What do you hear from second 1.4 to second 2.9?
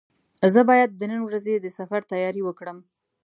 د سفر تیاري وکړم.